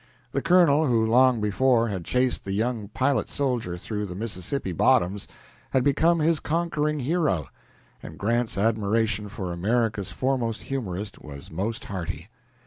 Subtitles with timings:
[0.31, 5.27] The colonel who long before had chased the young pilot soldier through the Mississippi bottoms
[5.69, 7.49] had become his conquering hero,
[8.01, 12.29] and Grant's admiration for America's foremost humorist was most hearty.